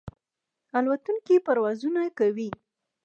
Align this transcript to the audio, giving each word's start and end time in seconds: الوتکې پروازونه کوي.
الوتکې 0.77 1.35
پروازونه 1.45 2.01
کوي. 2.17 2.49